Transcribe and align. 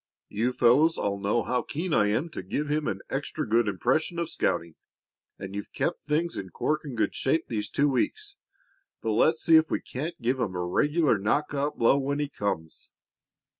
"You 0.29 0.51
fellows 0.51 0.97
all 0.97 1.19
know 1.19 1.43
how 1.43 1.61
keen 1.61 1.93
I 1.93 2.07
am 2.07 2.29
to 2.29 2.41
give 2.41 2.69
him 2.69 2.87
an 2.87 3.01
extra 3.11 3.47
good 3.47 3.67
impression 3.67 4.17
of 4.17 4.31
scouting, 4.31 4.73
and 5.37 5.53
you've 5.53 5.71
kept 5.73 6.01
things 6.01 6.37
in 6.37 6.49
corking 6.49 6.95
good 6.95 7.13
shape 7.13 7.45
these 7.49 7.69
two 7.69 7.87
weeks. 7.87 8.35
But 9.03 9.11
let's 9.11 9.43
see 9.43 9.57
if 9.57 9.69
we 9.69 9.79
can't 9.79 10.19
give 10.19 10.39
him 10.39 10.55
a 10.55 10.63
regular 10.65 11.19
knock 11.19 11.53
out 11.53 11.77
blow 11.77 11.99
when 11.99 12.17
he 12.17 12.29
comes." 12.29 12.91